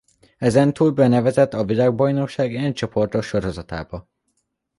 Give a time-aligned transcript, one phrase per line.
[0.37, 4.09] Ezentúl benevezett a világbajnokság N csoportos sorozatába.